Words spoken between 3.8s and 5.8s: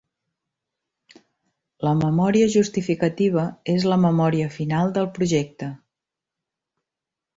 la memòria final del projecte.